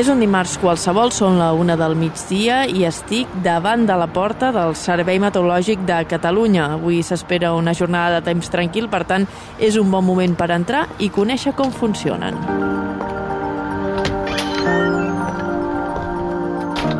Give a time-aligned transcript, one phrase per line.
[0.00, 4.48] És un dimarts qualsevol, són la una del migdia i estic davant de la porta
[4.54, 6.70] del Servei Meteorològic de Catalunya.
[6.78, 9.26] Avui s'espera una jornada de temps tranquil, per tant,
[9.60, 12.40] és un bon moment per entrar i conèixer com funcionen.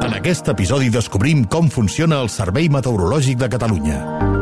[0.04, 4.39] En aquest episodi descobrim com funciona el Servei Meteorològic de Catalunya.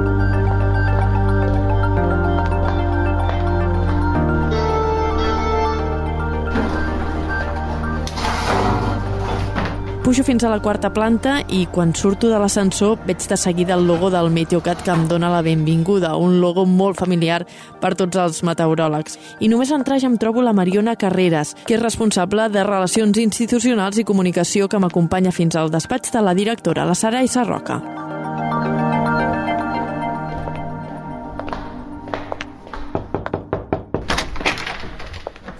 [10.09, 13.83] Pujo fins a la quarta planta i quan surto de l'ascensor veig de seguida el
[13.85, 17.43] logo del Meteocat que em dóna la benvinguda, un logo molt familiar
[17.83, 19.19] per tots els meteoròlegs.
[19.45, 24.01] I només entrar ja em trobo la Mariona Carreras, que és responsable de Relacions Institucionals
[24.01, 27.77] i Comunicació que m'acompanya fins al despatx de la directora, la Sara Isarroca.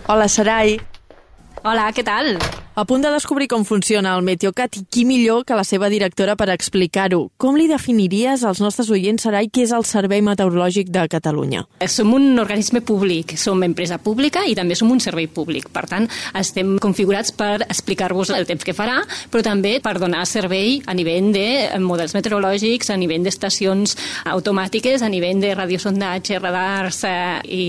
[0.09, 0.81] Hola, Sarai.
[1.69, 2.39] Hola, què tal?
[2.79, 6.37] A punt de descobrir com funciona el Meteocat i qui millor que la seva directora
[6.39, 7.25] per explicar-ho.
[7.35, 11.65] Com li definiries als nostres oients, Sarai, què és el Servei Meteorològic de Catalunya?
[11.91, 15.67] Som un organisme públic, som empresa pública i també som un servei públic.
[15.75, 16.07] Per tant,
[16.39, 19.01] estem configurats per explicar-vos el temps que farà,
[19.33, 21.49] però també per donar servei a nivell de
[21.83, 23.97] models meteorològics, a nivell d'estacions
[24.37, 27.67] automàtiques, a nivell de radiosondatge, radars eh, i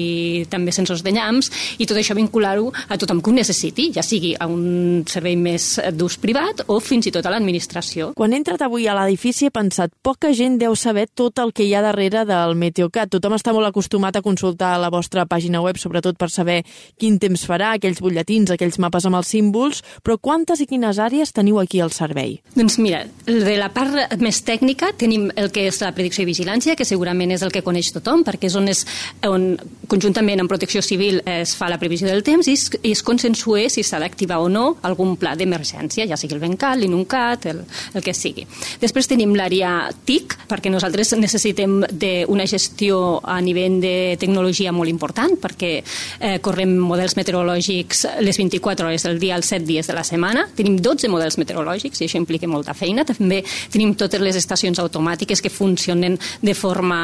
[0.54, 1.50] també sensors de llamps,
[1.82, 5.78] i tot això vincular-ho a tothom que ho necessiti, ja sigui a un servei més
[5.96, 8.12] d'ús privat o fins i tot a l'administració.
[8.18, 11.66] Quan he entrat avui a l'edifici he pensat poca gent deu saber tot el que
[11.68, 13.12] hi ha darrere del Meteocat.
[13.14, 16.62] Tothom està molt acostumat a consultar la vostra pàgina web, sobretot per saber
[17.00, 21.34] quin temps farà, aquells butlletins, aquells mapes amb els símbols, però quantes i quines àrees
[21.36, 22.40] teniu aquí al servei?
[22.56, 26.76] Doncs mira, de la part més tècnica tenim el que és la predicció i vigilància,
[26.76, 28.86] que segurament és el que coneix tothom, perquè és on, és,
[29.28, 29.52] on
[29.90, 33.68] conjuntament amb protecció civil es fa la previsió del temps i es, i es consensua
[33.70, 37.64] si s'ha d'activar o no algun pla d'emergència, ja sigui el Bencat, l'Inuncat, el,
[37.94, 38.46] el que sigui.
[38.82, 41.80] Després tenim l'àrea TIC, perquè nosaltres necessitem
[42.30, 48.88] una gestió a nivell de tecnologia molt important, perquè eh, correm models meteorològics les 24
[48.88, 50.48] hores del dia, els 7 dies de la setmana.
[50.56, 53.06] Tenim 12 models meteorològics i això implica molta feina.
[53.08, 57.00] També tenim totes les estacions automàtiques que funcionen de forma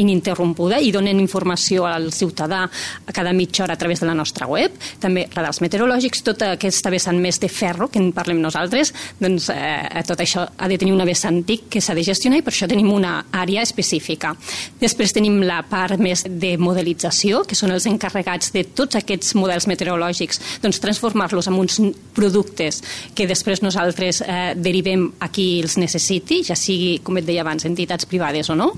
[0.00, 4.48] ininterrompuda i donen informació al ciutadà a cada mitja hora a través de la nostra
[4.50, 4.74] web.
[5.00, 10.02] També radars meteorològics, tota aquesta vessant més de ferro, que en parlem nosaltres, doncs eh,
[10.08, 12.68] tot això ha de tenir una vessant TIC que s'ha de gestionar i per això
[12.70, 14.32] tenim una àrea específica.
[14.80, 19.68] Després tenim la part més de modelització, que són els encarregats de tots aquests models
[19.70, 21.80] meteorològics, doncs transformar-los en uns
[22.16, 22.80] productes
[23.14, 27.66] que després nosaltres eh, derivem a qui els necessiti, ja sigui, com et deia abans,
[27.68, 28.70] entitats privades o no,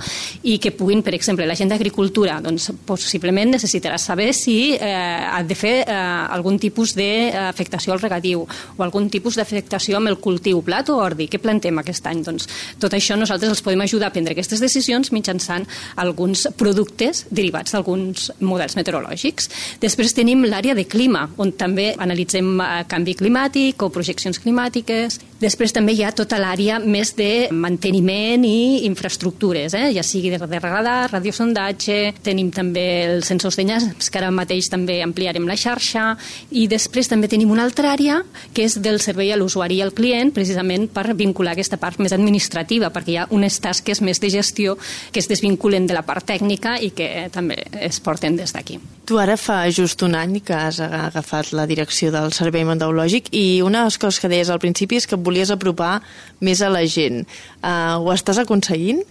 [0.42, 5.42] i que puguin, per exemple, la gent d'agricultura, doncs possiblement necessitarà saber si eh, ha
[5.47, 5.97] de fer eh,
[6.36, 11.28] algun tipus d'afectació al regadiu o algun tipus d'afectació amb el cultiu, plat o ordi,
[11.31, 12.22] què plantem aquest any?
[12.26, 12.48] Doncs
[12.82, 15.66] tot això nosaltres els podem ajudar a prendre aquestes decisions mitjançant
[15.97, 19.50] alguns productes derivats d'alguns models meteorològics.
[19.82, 25.19] Després tenim l'àrea de clima, on també analitzem eh, canvi climàtic o projeccions climàtiques.
[25.42, 29.88] Després també hi ha tota l'àrea més de manteniment i infraestructures, eh?
[29.97, 35.00] ja sigui de radar, radiosondatge, tenim també els sensors de llamps, que ara mateix també
[35.03, 36.12] ampliarem la xarxa,
[36.50, 38.12] i després també tenim una altra àrea
[38.53, 42.15] que és del servei a l'usuari i al client, precisament per vincular aquesta part més
[42.15, 44.77] administrativa, perquè hi ha unes tasques més de gestió
[45.12, 48.78] que es desvinculen de la part tècnica i que també es porten des d'aquí.
[49.09, 53.62] Tu ara fa just un any que has agafat la direcció del Servei Meteorològic i
[53.65, 56.01] una de les coses que deies al principi és que et volies apropar
[56.41, 57.25] més a la gent.
[57.62, 59.03] Uh, ho estàs aconseguint?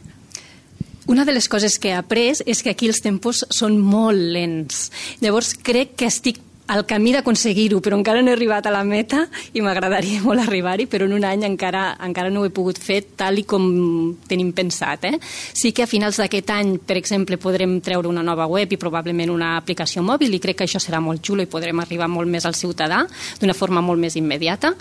[1.11, 4.89] Una de les coses que he après és que aquí els tempos són molt lents.
[5.19, 6.39] Llavors crec que estic
[6.71, 10.87] al camí d'aconseguir-ho, però encara no he arribat a la meta i m'agradaria molt arribar-hi,
[10.87, 13.65] però en un any encara, encara no ho he pogut fer tal i com
[14.29, 15.09] tenim pensat.
[15.11, 15.17] Eh?
[15.21, 19.33] Sí que a finals d'aquest any, per exemple, podrem treure una nova web i probablement
[19.33, 22.47] una aplicació mòbil i crec que això serà molt xulo i podrem arribar molt més
[22.47, 23.03] al ciutadà
[23.41, 24.75] d'una forma molt més immediata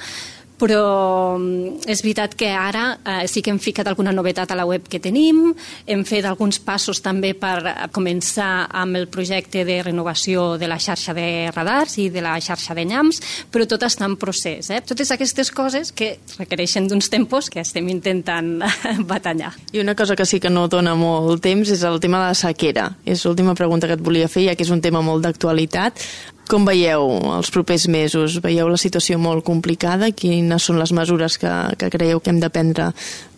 [0.61, 4.67] però mm, és veritat que ara eh, sí que hem ficat alguna novetat a la
[4.69, 5.55] web que tenim,
[5.87, 11.15] hem fet alguns passos també per començar amb el projecte de renovació de la xarxa
[11.17, 14.71] de radars i de la xarxa de nyams, però tot està en procés.
[14.71, 14.83] Eh?
[14.85, 18.59] Totes aquestes coses que requereixen d'uns tempos que estem intentant
[19.13, 19.55] batallar.
[19.73, 22.39] I una cosa que sí que no dona molt temps és el tema de la
[22.39, 22.91] sequera.
[23.05, 26.05] És l'última pregunta que et volia fer, ja que és un tema molt d'actualitat.
[26.51, 27.05] Com veieu
[27.37, 28.41] els propers mesos?
[28.43, 30.09] Veieu la situació molt complicada?
[30.11, 32.89] Quines són les mesures que, que creieu que hem de prendre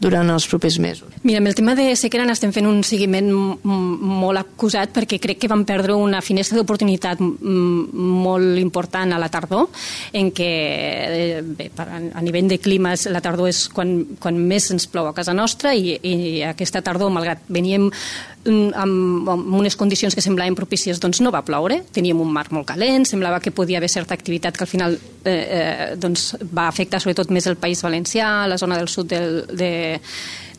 [0.01, 1.11] durant els propers mesos?
[1.21, 3.29] Mira, amb el tema de sequera n'estem fent un seguiment
[3.63, 9.69] molt acusat perquè crec que vam perdre una finestra d'oportunitat molt important a la tardor,
[10.17, 10.51] en què
[11.05, 13.93] eh, bé, a nivell de climes la tardor és quan,
[14.23, 16.17] quan més ens plou a casa nostra i, i
[16.49, 17.91] aquesta tardor, malgrat veníem
[18.49, 22.67] amb, amb unes condicions que semblaven propícies, doncs no va ploure, teníem un mar molt
[22.73, 27.01] calent, semblava que podia haver certa activitat que al final eh, eh, doncs va afectar
[27.03, 29.73] sobretot més el País Valencià, la zona del sud del, de,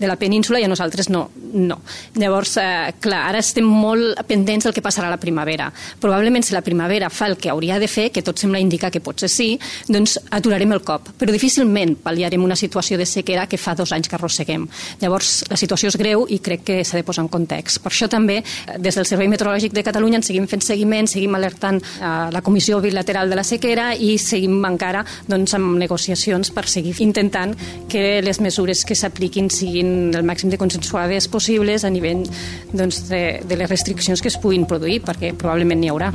[0.03, 1.29] de la península i a nosaltres no.
[1.53, 1.79] no.
[2.19, 5.69] Llavors, eh, clar, ara estem molt pendents del que passarà a la primavera.
[6.03, 9.01] Probablement si la primavera fa el que hauria de fer, que tot sembla indicar que
[9.03, 9.53] potser sí,
[9.88, 11.13] doncs aturarem el cop.
[11.19, 14.67] Però difícilment pal·liarem una situació de sequera que fa dos anys que arrosseguem.
[15.01, 17.81] Llavors, la situació és greu i crec que s'ha de posar en context.
[17.83, 21.35] Per això també, eh, des del Servei Meteorològic de Catalunya, en seguim fent seguiment, seguim
[21.35, 26.67] alertant a la Comissió Bilateral de la Sequera i seguim encara doncs, amb negociacions per
[26.67, 27.56] seguir intentant
[27.89, 32.25] que les mesures que s'apliquin siguin el màxim de consensuades possibles a nivell
[32.72, 36.12] doncs, de, de les restriccions que es puguin produir, perquè probablement n'hi haurà.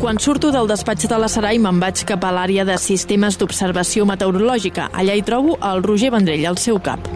[0.00, 4.08] Quan surto del despatx de la Sarai me'n vaig cap a l'àrea de sistemes d'observació
[4.10, 4.88] meteorològica.
[4.90, 7.06] Allà hi trobo el Roger Vendrell, al seu cap.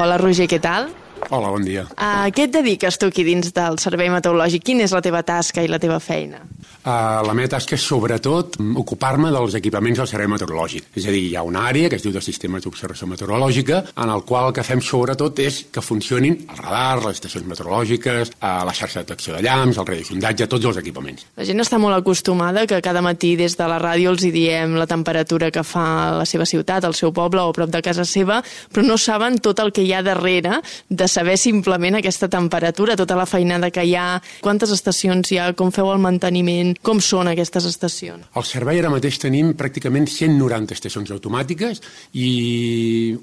[0.00, 0.86] Hola, Roger, què tal?
[1.28, 1.82] Hola, bon dia.
[2.00, 4.62] A què et dediques tu aquí dins del Servei Meteorològic?
[4.64, 6.40] Quina és la teva tasca i la teva feina?
[6.80, 10.86] Uh, la meva tasca és sobretot ocupar-me dels equipaments del servei meteorològic.
[10.96, 14.12] És a dir, hi ha una àrea que es diu de sistemes d'observació meteorològica en
[14.14, 18.62] el qual el que fem sobretot és que funcionin el radar, les estacions meteorològiques, uh,
[18.64, 21.26] la xarxa de detecció de llamps, el radiosondatge, tots els equipaments.
[21.36, 24.78] La gent està molt acostumada que cada matí des de la ràdio els hi diem
[24.80, 25.84] la temperatura que fa
[26.16, 28.40] la seva ciutat, el seu poble o prop de casa seva,
[28.72, 33.18] però no saben tot el que hi ha darrere de saber simplement aquesta temperatura, tota
[33.20, 34.08] la feinada que hi ha,
[34.40, 38.28] quantes estacions hi ha, com feu el manteniment, com són aquestes estacions?
[38.38, 41.82] Al servei ara mateix tenim pràcticament 190 estacions automàtiques
[42.18, 42.28] i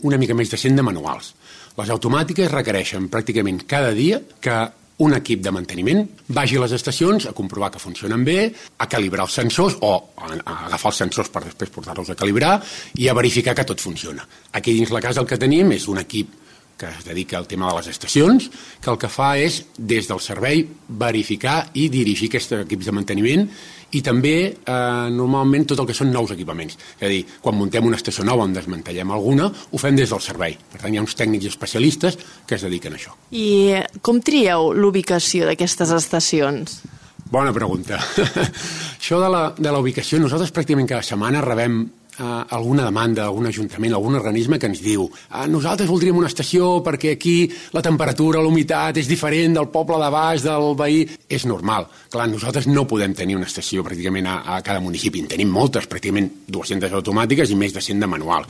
[0.07, 1.33] una mica més de 100 de manuals.
[1.77, 4.57] Les automàtiques requereixen pràcticament cada dia que
[5.05, 6.01] un equip de manteniment
[6.33, 8.47] vagi a les estacions a comprovar que funcionen bé,
[8.81, 12.55] a calibrar els sensors o a, a agafar els sensors per després portar-los a calibrar
[12.97, 14.25] i a verificar que tot funciona.
[14.57, 16.46] Aquí dins la casa el que tenim és un equip
[16.77, 18.50] que es dedica al tema de les estacions,
[18.81, 23.50] que el que fa és, des del servei, verificar i dirigir aquests equips de manteniment
[23.95, 26.77] i també, eh, normalment, tot el que són nous equipaments.
[27.00, 30.21] És a dir, quan muntem una estació nova on desmantellem alguna, ho fem des del
[30.21, 30.57] servei.
[30.71, 33.15] Per tant, hi ha uns tècnics especialistes que es dediquen a això.
[33.31, 36.81] I com trieu l'ubicació d'aquestes estacions?
[37.31, 38.00] Bona pregunta.
[39.00, 41.85] això de la, de la ubicació, nosaltres pràcticament cada setmana rebem
[42.18, 46.78] eh, alguna demanda, algun ajuntament, algun organisme que ens diu ah, nosaltres voldríem una estació
[46.86, 47.38] perquè aquí
[47.75, 51.06] la temperatura, l'humitat és diferent del poble de baix, del veí...
[51.28, 51.88] És normal.
[52.12, 55.19] Clar, nosaltres no podem tenir una estació pràcticament a, a cada municipi.
[55.22, 58.48] En tenim moltes, pràcticament 200 automàtiques i més de 100 de manual.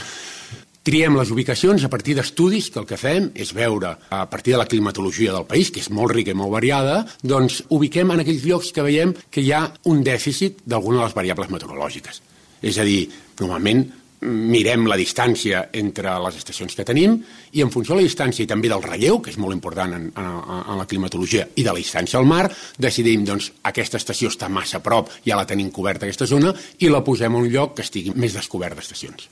[0.88, 4.62] Triem les ubicacions a partir d'estudis que el que fem és veure, a partir de
[4.62, 8.46] la climatologia del país, que és molt rica i molt variada, doncs ubiquem en aquells
[8.48, 12.22] llocs que veiem que hi ha un dèficit d'alguna de les variables meteorològiques.
[12.64, 13.02] És a dir,
[13.42, 13.86] normalment
[14.28, 17.20] mirem la distància entre les estacions que tenim
[17.54, 20.08] i en funció de la distància i també del relleu, que és molt important en,
[20.10, 22.48] en, en la climatologia, i de la distància al mar,
[22.82, 26.90] decidim, doncs, aquesta estació està massa a prop, ja la tenim coberta aquesta zona, i
[26.90, 29.30] la posem a un lloc que estigui més descobert d'estacions.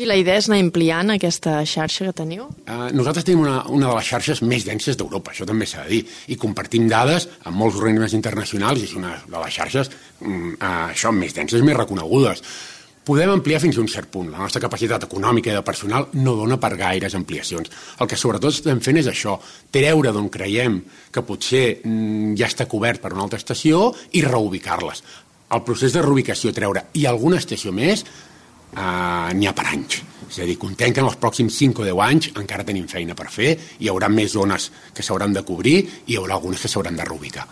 [0.00, 2.46] I la idea és anar ampliant aquesta xarxa que teniu?
[2.64, 5.98] Uh, nosaltres tenim una, una de les xarxes més denses d'Europa, això també s'ha de
[5.98, 5.98] dir,
[6.32, 11.12] i compartim dades amb molts organismes internacionals i és una de les xarxes uh, això
[11.12, 12.40] més denses, més reconegudes.
[13.02, 14.28] Podem ampliar fins a un cert punt.
[14.30, 17.70] La nostra capacitat econòmica i de personal no dona per gaires ampliacions.
[17.98, 19.34] El que sobretot estem fent és això,
[19.74, 20.76] treure d'on creiem
[21.10, 25.02] que potser mm, ja està cobert per una altra estació i reubicar-les.
[25.52, 29.98] El procés de reubicació, treure i alguna estació més, eh, n'hi ha per anys.
[30.28, 33.18] És a dir, contem que en els pròxims 5 o 10 anys encara tenim feina
[33.18, 36.70] per fer, hi haurà més zones que s'hauran de cobrir i hi haurà algunes que
[36.70, 37.50] s'hauran de reubicar.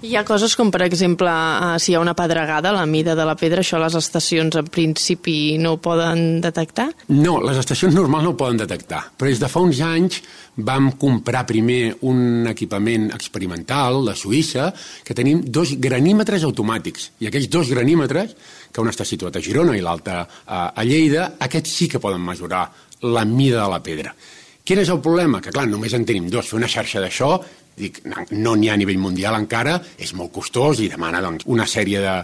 [0.00, 3.24] Hi ha coses com, per exemple, eh, si hi ha una pedregada, la mida de
[3.28, 6.86] la pedra, això les estacions en principi no ho poden detectar?
[7.12, 10.22] No, les estacions normal no ho poden detectar, però des de fa uns anys
[10.56, 14.70] vam comprar primer un equipament experimental de Suïssa
[15.04, 18.32] que tenim dos granímetres automàtics i aquells dos granímetres,
[18.72, 22.70] que un està situat a Girona i l'altre a Lleida, aquests sí que poden mesurar
[23.04, 24.16] la mida de la pedra.
[24.64, 25.40] Quin és el problema?
[25.44, 26.46] Que, clar, només en tenim dos.
[26.46, 27.34] Fer una xarxa d'això
[27.80, 28.02] dic,
[28.36, 32.02] no n'hi ha a nivell mundial encara, és molt costós i demana doncs, una sèrie
[32.04, 32.14] de,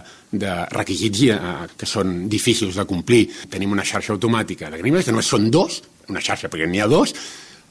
[0.45, 1.41] de requisits eh,
[1.77, 3.25] que són difícils de complir.
[3.51, 6.89] Tenim una xarxa automàtica de grímeres, que només són dos, una xarxa perquè n'hi ha
[6.91, 7.13] dos,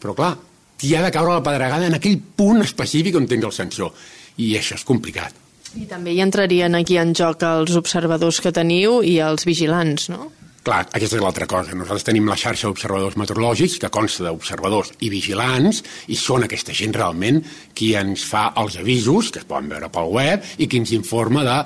[0.03, 0.35] però clar,
[0.77, 3.93] t'hi ha de caure la pedregada en aquell punt específic on tens el sensor,
[4.43, 5.45] i això és complicat.
[5.77, 10.31] I també hi entrarien aquí en joc els observadors que teniu i els vigilants, no?
[10.67, 11.77] Clar, aquesta és l'altra cosa.
[11.79, 16.97] Nosaltres tenim la xarxa d'observadors meteorològics que consta d'observadors i vigilants i són aquesta gent
[16.97, 17.39] realment
[17.71, 21.47] qui ens fa els avisos, que es poden veure pel web, i qui ens informa
[21.47, 21.61] de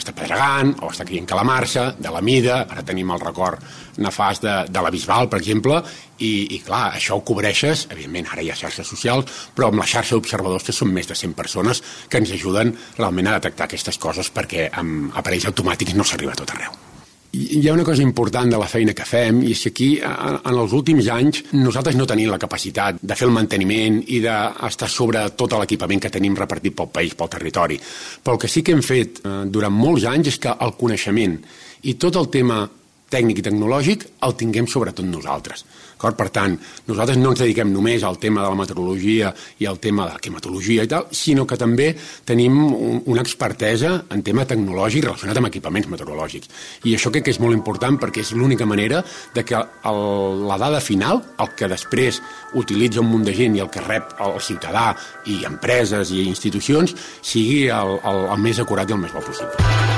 [0.00, 3.62] està pedregant o està caient calamarsa, de la mida, ara tenim el record
[4.02, 5.78] nefast de, de la Bisbal, per exemple,
[6.18, 9.90] i, i clar, això ho cobreixes, evidentment ara hi ha xarxes socials, però amb la
[9.94, 14.02] xarxa d'observadors que són més de 100 persones que ens ajuden realment a detectar aquestes
[14.02, 16.89] coses perquè amb aparells automàtics no s'arriba a tot arreu
[17.32, 20.50] hi ha una cosa important de la feina que fem i és que aquí, en
[20.50, 25.22] els últims anys, nosaltres no tenim la capacitat de fer el manteniment i d'estar sobre
[25.38, 27.78] tot l'equipament que tenim repartit pel país, pel territori.
[28.24, 31.38] Però el que sí que hem fet eh, durant molts anys és que el coneixement
[31.86, 32.64] i tot el tema
[33.10, 35.64] tècnic i tecnològic el tinguem sobretot nosaltres.
[36.00, 36.54] Per tant,
[36.88, 40.22] nosaltres no ens dediquem només al tema de la meteorologia i al tema de la
[40.22, 41.90] climatologia i tal, sinó que també
[42.24, 46.48] tenim un, una expertesa en tema tecnològic relacionat amb equipaments meteorològics.
[46.88, 49.02] I això crec que és molt important perquè és l'única manera
[49.36, 50.02] de que el,
[50.48, 52.22] la dada final, el que després
[52.56, 54.94] utilitza un munt de gent i el que rep el ciutadà
[55.28, 59.89] i empreses i institucions, sigui el, el, el més acurat i el més bo possible.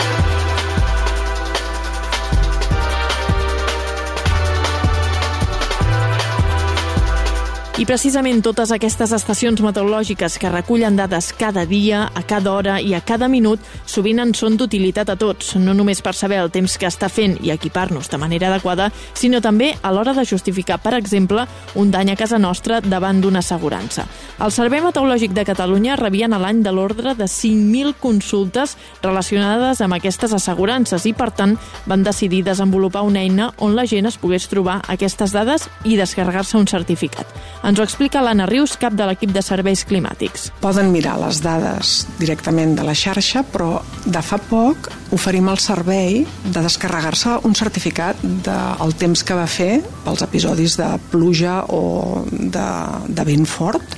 [7.83, 12.93] I precisament totes aquestes estacions meteorològiques que recullen dades cada dia, a cada hora i
[12.95, 13.59] a cada minut,
[13.91, 17.35] sovint en són d'utilitat a tots, no només per saber el temps que està fent
[17.43, 21.43] i equipar-nos de manera adequada, sinó també a l'hora de justificar, per exemple,
[21.75, 24.07] un dany a casa nostra davant d'una assegurança.
[24.39, 29.99] El Servei Meteorològic de Catalunya rebien a l'any de l'ordre de 5.000 consultes relacionades amb
[29.99, 31.59] aquestes assegurances i, per tant,
[31.91, 36.61] van decidir desenvolupar una eina on la gent es pogués trobar aquestes dades i descarregar-se
[36.62, 37.27] un certificat.
[37.73, 40.50] Ens ho explica l'Anna Rius, cap de l'equip de serveis climàtics.
[40.61, 46.19] Poden mirar les dades directament de la xarxa, però de fa poc oferim el servei
[46.45, 51.81] de descarregar-se un certificat del temps que va fer pels episodis de pluja o
[52.29, 52.69] de,
[53.09, 53.97] de vent fort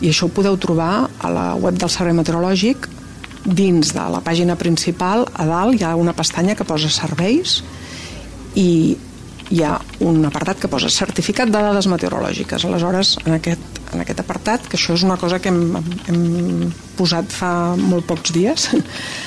[0.00, 2.88] i això ho podeu trobar a la web del Servei Meteorològic
[3.44, 7.60] dins de la pàgina principal a dalt hi ha una pestanya que posa serveis
[8.56, 8.96] i
[9.52, 12.64] hi ha un apartat que posa certificat de dades meteorològiques.
[12.64, 15.76] Aleshores, en aquest, en aquest apartat, que això és una cosa que hem,
[16.08, 18.70] hem posat fa molt pocs dies,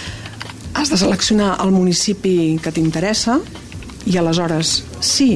[0.77, 3.37] has de seleccionar el municipi que t'interessa
[4.09, 5.29] i aleshores, si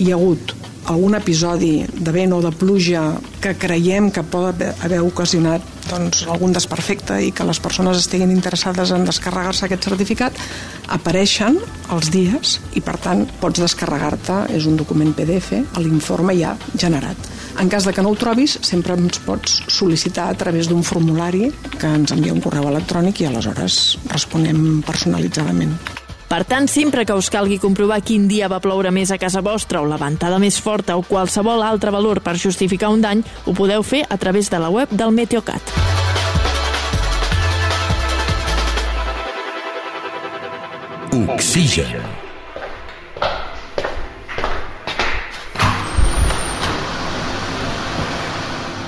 [0.00, 0.56] hi ha hagut
[0.90, 3.02] algun episodi de vent o de pluja
[3.40, 8.92] que creiem que pot haver ocasionat doncs, algun desperfecte i que les persones estiguin interessades
[8.94, 10.38] en descarregar-se aquest certificat,
[10.96, 11.58] apareixen
[11.94, 17.32] els dies i per tant pots descarregar-te, és un document PDF, l'informe ja generat.
[17.60, 21.52] En cas de que no ho trobis, sempre ens pots sol·licitar a través d'un formulari
[21.78, 26.03] que ens envia un correu electrònic i aleshores responem personalitzadament.
[26.34, 29.78] Per tant, sempre que us calgui comprovar quin dia va ploure més a casa vostra
[29.78, 33.86] o la ventada més forta o qualsevol altre valor per justificar un dany, ho podeu
[33.86, 35.62] fer a través de la web del Meteocat.
[41.22, 42.23] Oxigen.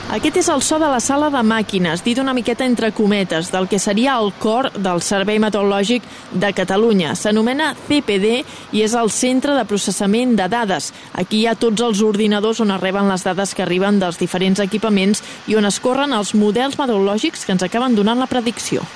[0.06, 3.66] Aquest és el so de la sala de màquines, dit una miqueta entre cometes, del
[3.66, 7.16] que seria el cor del Servei Meteorològic de Catalunya.
[7.18, 8.36] S'anomena CPD
[8.70, 10.92] i és el Centre de Processament de Dades.
[11.18, 15.24] Aquí hi ha tots els ordinadors on arriben les dades que arriben dels diferents equipaments
[15.50, 18.86] i on es corren els models meteorològics que ens acaben donant la predicció.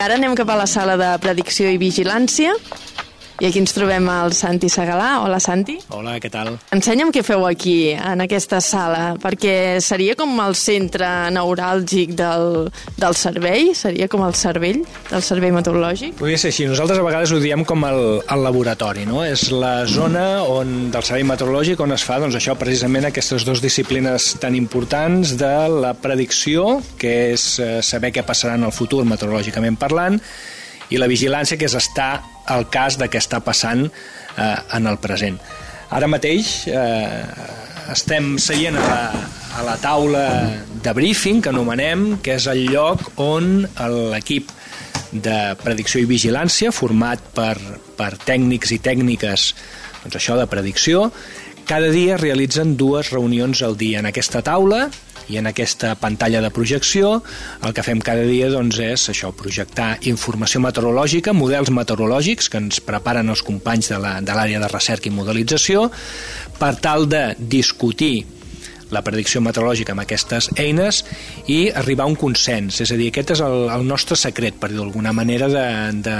[0.00, 2.54] Ara anem cap a la sala de predicció i vigilància.
[3.40, 5.22] I aquí ens trobem el Santi Segalà.
[5.24, 5.78] Hola, Santi.
[5.96, 6.50] Hola, què tal?
[6.76, 12.68] Ensenya'm què feu aquí, en aquesta sala, perquè seria com el centre neuràlgic del,
[13.00, 16.18] del cervell, seria com el cervell, del cervell meteorològic.
[16.20, 16.66] Podria ser així.
[16.68, 19.24] Nosaltres a vegades ho diem com el, el laboratori, no?
[19.24, 23.64] És la zona on, del servei meteorològic on es fa doncs, això, precisament aquestes dues
[23.64, 29.06] disciplines tan importants de la predicció, que és eh, saber què passarà en el futur
[29.08, 30.20] meteorològicament parlant,
[30.90, 32.18] i la vigilància, que és estar
[32.50, 35.38] al cas de què està passant eh, en el present.
[35.90, 37.24] Ara mateix eh,
[37.90, 39.02] estem seient a la,
[39.58, 40.24] a la taula
[40.82, 43.64] de briefing, que anomenem, que és el lloc on
[44.12, 44.52] l'equip
[45.10, 47.56] de predicció i vigilància, format per,
[47.98, 49.50] per tècnics i tècniques
[50.04, 51.08] doncs això de predicció,
[51.68, 54.86] cada dia realitzen dues reunions al dia en aquesta taula
[55.28, 57.20] i en aquesta pantalla de projecció
[57.66, 62.80] el que fem cada dia doncs, és això projectar informació meteorològica, models meteorològics que ens
[62.84, 65.88] preparen els companys de l'àrea de, de recerca i modelització
[66.58, 68.26] per tal de discutir
[68.90, 71.04] la predicció meteorològica amb aquestes eines
[71.50, 72.80] i arribar a un consens.
[72.82, 75.66] És a dir, aquest és el, el nostre secret, per dir d'alguna manera, de,
[76.02, 76.16] de,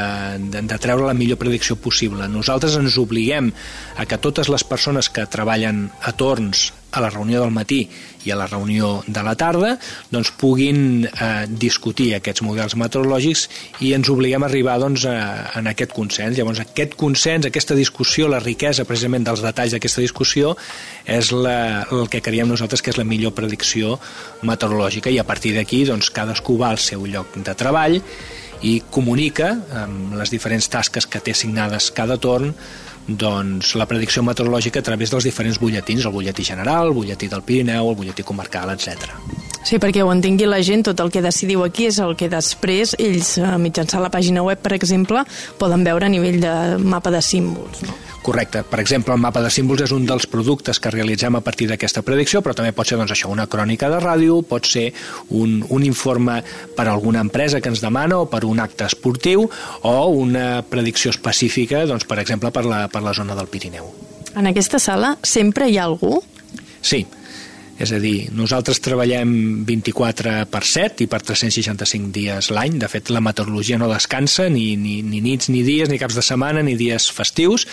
[0.55, 2.29] de, de treure la millor predicció possible.
[2.31, 3.51] Nosaltres ens obliguem
[3.97, 7.85] a que totes les persones que treballen a torns a la reunió del matí
[8.25, 9.77] i a la reunió de la tarda
[10.11, 13.47] doncs puguin eh, discutir aquests models meteorològics
[13.87, 16.37] i ens obliguem a arribar doncs, a, a aquest consens.
[16.37, 20.57] Llavors aquest consens, aquesta discussió, la riquesa precisament dels detalls d'aquesta discussió
[21.07, 23.97] és la, el que creiem nosaltres que és la millor predicció
[24.43, 28.01] meteorològica i a partir d'aquí doncs, cadascú va al seu lloc de treball
[28.67, 32.53] i comunica amb les diferents tasques que té assignades cada torn
[33.19, 37.43] doncs, la predicció meteorològica a través dels diferents butlletins, el butlletí general, el butlletí del
[37.47, 39.50] Pirineu, el butlletí comarcal, etc.
[39.63, 42.95] Sí, perquè ho entengui la gent, tot el que decidiu aquí és el que després
[42.99, 45.25] ells, eh, mitjançant la pàgina web, per exemple,
[45.59, 47.83] poden veure a nivell de mapa de símbols.
[47.85, 47.97] No?
[48.23, 48.63] Correcte.
[48.69, 52.03] Per exemple, el mapa de símbols és un dels productes que realitzem a partir d'aquesta
[52.05, 54.91] predicció, però també pot ser doncs, això una crònica de ràdio, pot ser
[55.31, 56.41] un, un informe
[56.77, 59.47] per a alguna empresa que ens demana o per un acte esportiu
[59.83, 63.89] o una predicció específica, doncs, per exemple, per la, per la zona del Pirineu.
[64.37, 66.21] En aquesta sala sempre hi ha algú?
[66.81, 67.07] Sí,
[67.81, 69.31] és a dir, nosaltres treballem
[69.65, 72.77] 24 per 7 i per 365 dies l'any.
[72.83, 76.25] De fet, la meteorologia no descansa ni, ni, ni nits, ni dies, ni caps de
[76.27, 77.65] setmana, ni dies festius.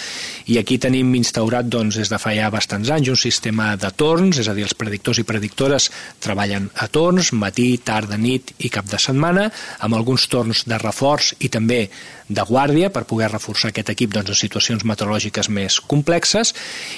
[0.48, 4.40] I aquí tenim instaurat doncs, des de fa ja bastants anys un sistema de torns,
[4.40, 5.90] és a dir, els predictors i predictores
[6.24, 9.50] treballen a torns, matí, tarda, nit i cap de setmana,
[9.84, 11.90] amb alguns torns de reforç i també
[12.28, 16.54] de guàrdia per poder reforçar aquest equip doncs, en situacions meteorològiques més complexes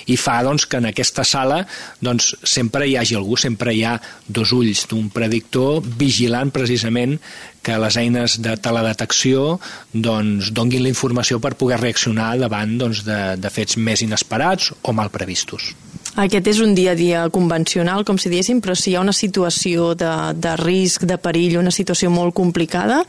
[0.10, 1.62] i fa doncs, que en aquesta sala
[2.02, 7.20] doncs, sempre hi hagi algú, sempre hi ha dos ulls d'un predictor vigilant precisament
[7.62, 9.60] que les eines de teledetecció
[9.94, 14.96] doncs, donguin la informació per poder reaccionar davant doncs, de, de fets més inesperats o
[14.96, 15.74] mal previstos.
[16.20, 19.13] Aquest és un dia a dia convencional, com si diguéssim, però si hi ha una
[19.13, 23.04] situació de, de risc, de perill, una situació molt complicada,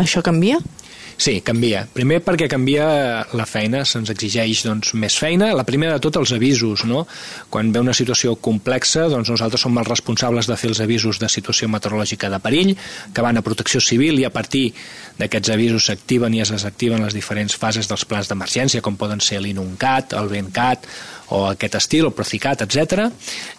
[0.00, 0.62] això canvia?
[1.16, 1.86] Sí, canvia.
[1.96, 2.86] Primer perquè canvia
[3.32, 5.48] la feina, se'ns exigeix doncs, més feina.
[5.56, 6.84] La primera de tot, els avisos.
[6.84, 7.06] No?
[7.48, 11.30] Quan ve una situació complexa, doncs nosaltres som els responsables de fer els avisos de
[11.32, 12.74] situació meteorològica de perill,
[13.16, 14.68] que van a protecció civil i a partir
[15.16, 19.40] d'aquests avisos s'activen i es desactiven les diferents fases dels plans d'emergència, com poden ser
[19.40, 20.84] l'INUNCAT, el VENCAT,
[21.34, 23.06] o aquest estil, el Procicat, etc.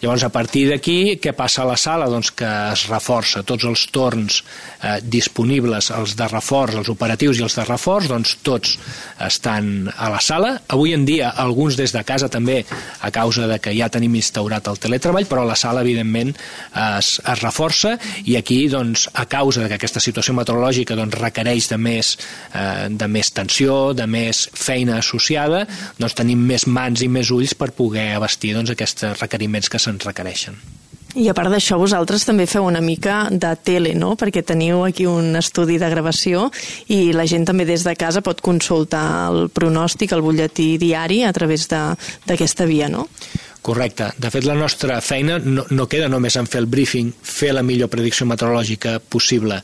[0.02, 2.08] Llavors, a partir d'aquí, què passa a la sala?
[2.10, 7.44] Doncs que es reforça tots els torns eh, disponibles, els de reforç, els operatius i
[7.46, 8.76] els de reforç, doncs tots
[9.24, 10.54] estan a la sala.
[10.72, 12.62] Avui en dia, alguns des de casa també,
[13.00, 16.34] a causa de que ja tenim instaurat el teletreball, però la sala, evidentment,
[16.98, 21.68] es, es reforça i aquí, doncs, a causa de que aquesta situació meteorològica doncs, requereix
[21.72, 22.14] de més,
[22.54, 25.64] eh, de més tensió, de més feina associada,
[25.98, 30.06] doncs tenim més mans i més ulls per poder abastir doncs, aquests requeriments que se'ns
[30.06, 30.58] requereixen.
[31.16, 34.12] I a part d'això, vosaltres també feu una mica de tele, no?
[34.20, 36.50] Perquè teniu aquí un estudi de gravació
[36.92, 41.32] i la gent també des de casa pot consultar el pronòstic, el butlletí diari a
[41.32, 43.08] través d'aquesta via, no?
[43.68, 44.12] Correcte.
[44.16, 47.64] De fet, la nostra feina no, no queda només en fer el briefing, fer la
[47.66, 49.58] millor predicció meteorològica possible.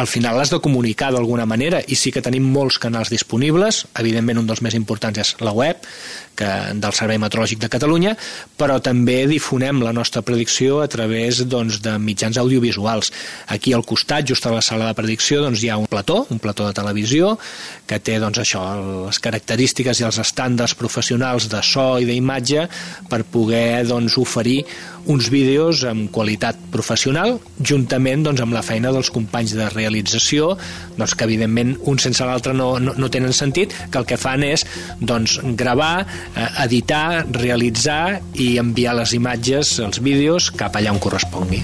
[0.00, 3.82] Al final l'has de comunicar d'alguna manera i sí que tenim molts canals disponibles.
[4.00, 5.82] Evidentment, un dels més importants és la web,
[6.36, 6.48] que,
[6.80, 8.14] del Servei Meteorològic de Catalunya,
[8.58, 13.12] però també difonem la nostra predicció a través doncs, de mitjans audiovisuals.
[13.54, 16.40] Aquí al costat, just a la sala de predicció, doncs, hi ha un plató, un
[16.42, 17.36] plató de televisió,
[17.86, 18.62] que té doncs, això,
[19.08, 22.68] les característiques i els estàndards professionals de so i d'imatge
[23.10, 24.62] per poder doncs, oferir
[25.10, 30.52] uns vídeos amb qualitat professional, juntament doncs, amb la feina dels companys de realització,
[30.98, 34.44] doncs, que evidentment un sense l'altre no, no, no tenen sentit, que el que fan
[34.46, 34.66] és
[35.00, 36.06] doncs, gravar,
[36.64, 41.62] editar, realitzar i enviar les imatges, els vídeos, cap allà on correspongui.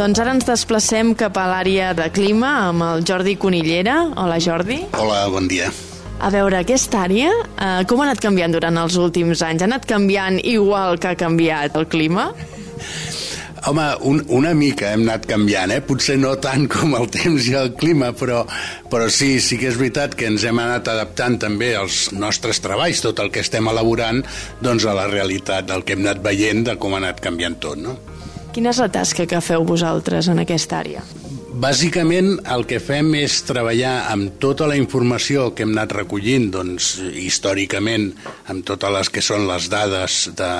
[0.00, 4.00] Doncs ara ens desplacem cap a l'àrea de clima amb el Jordi Conillera.
[4.16, 4.80] Hola, Jordi.
[4.96, 5.68] Hola, bon dia.
[6.20, 9.62] A veure, aquesta àrea, eh, com ha anat canviant durant els últims anys?
[9.62, 12.26] Ha anat canviant igual que ha canviat el clima?
[13.68, 15.80] Home, un, una mica hem anat canviant, eh?
[15.84, 18.42] Potser no tant com el temps i el clima, però,
[18.92, 23.00] però sí, sí que és veritat que ens hem anat adaptant també als nostres treballs,
[23.04, 24.20] tot el que estem elaborant,
[24.60, 27.80] doncs a la realitat del que hem anat veient, de com ha anat canviant tot,
[27.80, 27.96] no?
[28.52, 31.04] Quina és la tasca que feu vosaltres en aquesta àrea?
[31.60, 36.86] Bàsicament el que fem és treballar amb tota la informació que hem anat recollint doncs,
[37.20, 38.06] històricament
[38.48, 40.52] amb totes les que són les dades de,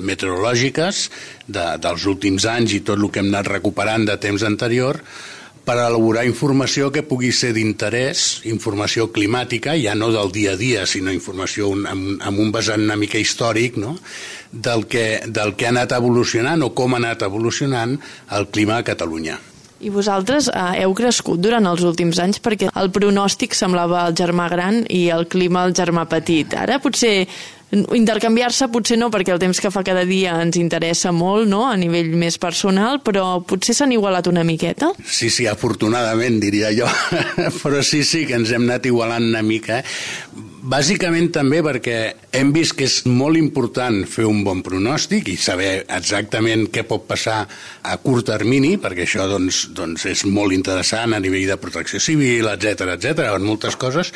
[0.00, 1.00] meteorològiques
[1.44, 5.02] de, dels últims anys i tot el que hem anat recuperant de temps anterior
[5.68, 10.86] per elaborar informació que pugui ser d'interès, informació climàtica, ja no del dia a dia,
[10.88, 13.98] sinó informació amb, amb un vessant una mica històric, no?
[14.48, 17.98] del, que, del que ha anat evolucionant o com ha anat evolucionant
[18.40, 19.36] el clima a Catalunya.
[19.80, 24.48] I vosaltres eh, heu crescut durant els últims anys perquè el pronòstic semblava el germà
[24.50, 26.56] gran i el clima el germà petit.
[26.58, 27.28] Ara potser
[27.70, 31.76] intercanviar-se potser no, perquè el temps que fa cada dia ens interessa molt, no?, a
[31.76, 34.94] nivell més personal, però potser s'han igualat una miqueta?
[35.04, 36.88] Sí, sí, afortunadament, diria jo.
[37.62, 39.82] però sí, sí, que ens hem anat igualant una mica.
[40.58, 41.98] Bàsicament també perquè
[42.34, 47.04] hem vist que és molt important fer un bon pronòstic i saber exactament què pot
[47.06, 47.44] passar
[47.86, 52.50] a curt termini, perquè això doncs, doncs és molt interessant a nivell de protecció civil,
[52.50, 54.10] etc etc, en moltes coses,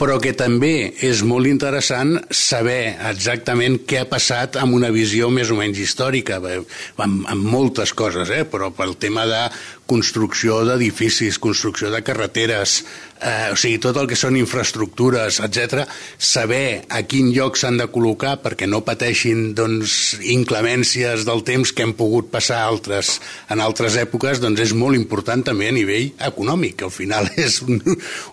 [0.00, 5.52] però que també és molt interessant saber exactament què ha passat amb una visió més
[5.52, 8.42] o menys històrica, amb, amb moltes coses, eh?
[8.48, 9.44] però pel tema de
[9.86, 12.78] construcció d'edificis, construcció de carreteres,
[13.20, 15.84] eh, o sigui, tot el que són infraestructures, etc,
[16.16, 21.84] saber a quin lloc s'han de col·locar perquè no pateixin doncs, inclemències del temps que
[21.84, 23.18] hem pogut passar altres,
[23.52, 27.60] en altres èpoques, doncs és molt important també a nivell econòmic, que al final és
[27.66, 27.80] un,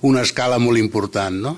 [0.07, 1.57] una escala molt important, no?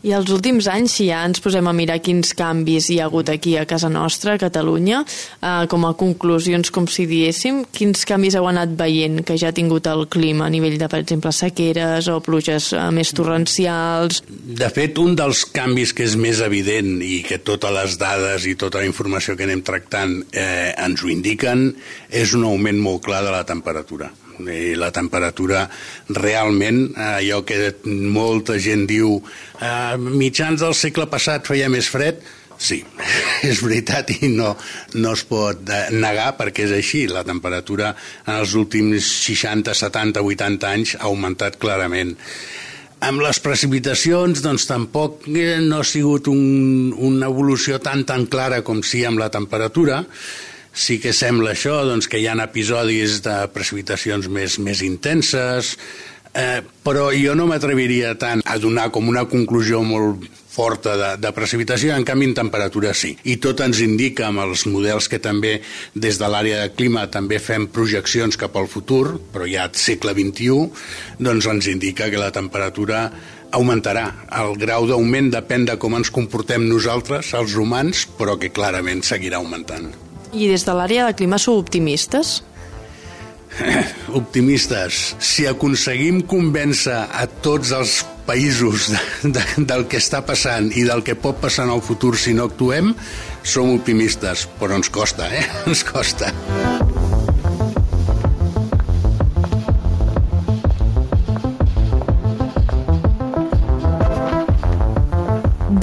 [0.00, 3.28] I els últims anys, si ja ens posem a mirar quins canvis hi ha hagut
[3.28, 8.38] aquí a casa nostra, a Catalunya, eh, com a conclusions, com si diéssim, quins canvis
[8.38, 12.08] heu anat veient que ja ha tingut el clima a nivell de, per exemple, sequeres
[12.08, 14.22] o pluges eh, més torrencials?
[14.30, 18.56] De fet, un dels canvis que és més evident i que totes les dades i
[18.56, 21.68] tota la informació que anem tractant eh, ens ho indiquen
[22.08, 24.08] és un augment molt clar de la temperatura
[24.46, 25.66] i la temperatura
[26.16, 32.22] realment, eh, allò que molta gent diu eh, mitjans del segle passat feia més fred,
[32.60, 32.82] Sí,
[33.50, 34.52] és veritat i no,
[35.00, 37.06] no es pot eh, negar perquè és així.
[37.08, 37.94] La temperatura
[38.26, 42.12] en els últims 60, 70, 80 anys ha augmentat clarament.
[43.00, 48.60] Amb les precipitacions, doncs tampoc eh, no ha sigut un, una evolució tan tan clara
[48.60, 50.02] com sí amb la temperatura,
[50.80, 55.76] sí que sembla això, doncs, que hi ha episodis de precipitacions més, més intenses,
[56.34, 61.30] eh, però jo no m'atreviria tant a donar com una conclusió molt forta de, de
[61.36, 63.12] precipitació, en canvi en temperatura sí.
[63.30, 65.60] I tot ens indica amb els models que també
[65.94, 70.66] des de l'àrea de clima també fem projeccions cap al futur, però ja segle XXI,
[71.22, 73.06] doncs ens indica que la temperatura
[73.54, 74.06] augmentarà.
[74.42, 79.42] El grau d'augment depèn de com ens comportem nosaltres, els humans, però que clarament seguirà
[79.42, 80.09] augmentant.
[80.32, 82.40] I des de l'àrea de clima sou optimistes?
[84.20, 85.00] optimistes.
[85.18, 91.02] Si aconseguim convèncer a tots els països de, de, del que està passant i del
[91.06, 92.94] que pot passar en el futur si no actuem,
[93.42, 95.44] som optimistes, però ens costa, eh?
[95.70, 96.30] Ens costa.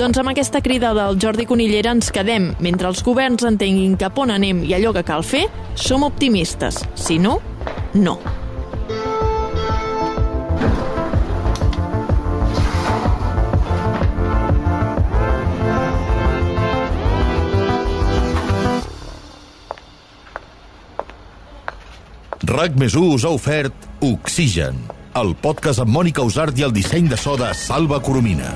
[0.08, 2.46] Doncs amb aquesta crida del Jordi Conillera ens quedem.
[2.63, 5.41] Mentre els governs entenguin cap on anem i allò que cal fer,
[5.76, 6.78] som optimistes.
[6.96, 7.41] Si no,
[7.91, 8.15] no.
[22.48, 24.80] RAC més us ha ofert Oxigen,
[25.20, 28.56] el podcast amb Mònica Usart i el disseny de so de Salva Coromina.